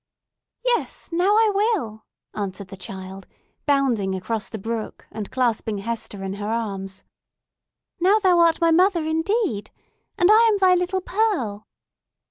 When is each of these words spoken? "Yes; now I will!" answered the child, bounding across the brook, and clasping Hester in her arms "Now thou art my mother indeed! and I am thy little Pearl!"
"Yes; 0.65 1.09
now 1.11 1.35
I 1.37 1.51
will!" 1.53 2.07
answered 2.33 2.69
the 2.69 2.75
child, 2.75 3.27
bounding 3.67 4.15
across 4.15 4.49
the 4.49 4.57
brook, 4.57 5.05
and 5.11 5.29
clasping 5.29 5.77
Hester 5.77 6.23
in 6.23 6.33
her 6.41 6.47
arms 6.49 7.03
"Now 7.99 8.17
thou 8.17 8.39
art 8.39 8.59
my 8.59 8.71
mother 8.71 9.03
indeed! 9.03 9.69
and 10.17 10.31
I 10.31 10.47
am 10.51 10.57
thy 10.57 10.73
little 10.73 11.01
Pearl!" 11.01 11.67